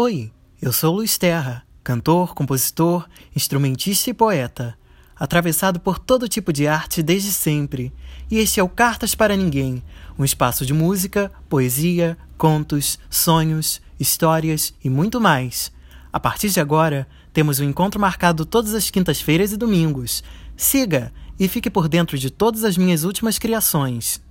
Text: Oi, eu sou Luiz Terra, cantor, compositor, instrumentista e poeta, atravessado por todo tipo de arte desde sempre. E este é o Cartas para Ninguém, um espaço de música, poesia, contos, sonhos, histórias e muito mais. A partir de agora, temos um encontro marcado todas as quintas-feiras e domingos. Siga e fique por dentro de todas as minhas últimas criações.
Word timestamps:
Oi, 0.00 0.30
eu 0.62 0.72
sou 0.72 0.94
Luiz 0.94 1.18
Terra, 1.18 1.66
cantor, 1.82 2.32
compositor, 2.32 3.08
instrumentista 3.34 4.08
e 4.08 4.14
poeta, 4.14 4.78
atravessado 5.16 5.80
por 5.80 5.98
todo 5.98 6.28
tipo 6.28 6.52
de 6.52 6.68
arte 6.68 7.02
desde 7.02 7.32
sempre. 7.32 7.92
E 8.30 8.38
este 8.38 8.60
é 8.60 8.62
o 8.62 8.68
Cartas 8.68 9.16
para 9.16 9.36
Ninguém, 9.36 9.82
um 10.16 10.24
espaço 10.24 10.64
de 10.64 10.72
música, 10.72 11.32
poesia, 11.48 12.16
contos, 12.36 12.96
sonhos, 13.10 13.82
histórias 13.98 14.72
e 14.84 14.88
muito 14.88 15.20
mais. 15.20 15.72
A 16.12 16.20
partir 16.20 16.50
de 16.50 16.60
agora, 16.60 17.08
temos 17.32 17.58
um 17.58 17.64
encontro 17.64 18.00
marcado 18.00 18.44
todas 18.46 18.74
as 18.74 18.90
quintas-feiras 18.90 19.50
e 19.50 19.56
domingos. 19.56 20.22
Siga 20.56 21.12
e 21.40 21.48
fique 21.48 21.68
por 21.68 21.88
dentro 21.88 22.16
de 22.16 22.30
todas 22.30 22.62
as 22.62 22.78
minhas 22.78 23.02
últimas 23.02 23.36
criações. 23.36 24.22